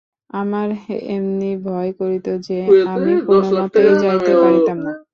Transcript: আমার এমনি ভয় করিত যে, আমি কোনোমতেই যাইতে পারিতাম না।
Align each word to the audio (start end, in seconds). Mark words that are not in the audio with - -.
আমার 0.33 0.67
এমনি 1.15 1.51
ভয় 1.63 1.91
করিত 1.99 2.27
যে, 2.47 2.57
আমি 2.93 3.11
কোনোমতেই 3.27 3.91
যাইতে 4.03 4.31
পারিতাম 4.41 4.77
না। 4.85 4.91